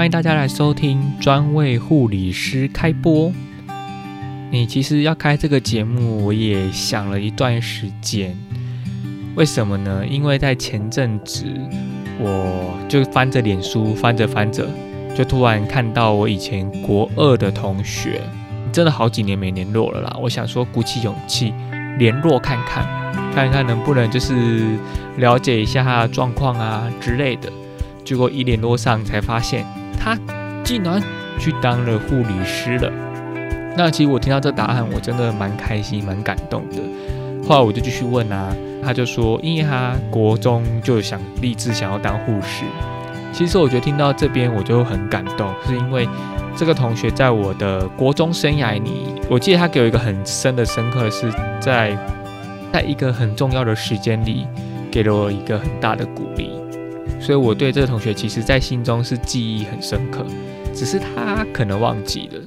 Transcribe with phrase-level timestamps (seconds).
[0.00, 3.30] 欢迎大家来收听专为护理师开播。
[4.50, 8.34] 你其实要开这个节目，我也想了一段时间。
[9.34, 10.02] 为什么呢？
[10.08, 11.44] 因为在前阵子，
[12.18, 14.66] 我就翻着脸书，翻着翻着，
[15.14, 18.22] 就突然看到我以前国二的同学，
[18.72, 20.16] 真的好几年没联络了啦。
[20.18, 21.52] 我想说，鼓起勇气
[21.98, 22.86] 联络看看，
[23.34, 24.78] 看看能不能就是
[25.18, 27.52] 了解一下他的状况啊之类的。
[28.02, 29.62] 结果一联络上，才发现
[30.00, 30.18] 他
[30.64, 31.00] 竟然
[31.38, 32.90] 去当了护理师了。
[33.76, 36.76] 那其实我听到这答案，我真的蛮开心、蛮感动的。
[37.46, 42.64] 后来我就继续问啊，他就说，因为他国中就想立志想要当护士。
[43.32, 46.08] 其实我觉得听到这边我就很感动，是因为
[46.56, 51.96] 这个同学在我的国中生涯里，我记得他给我一个很深的深刻，是在
[52.72, 54.46] 在一个很重要的时间里，
[54.90, 56.50] 给了我一个很大的鼓励。
[57.20, 60.24] 所以我对这个同学，其实在心中是记忆很深刻，
[60.74, 62.38] 只是他可能忘记了。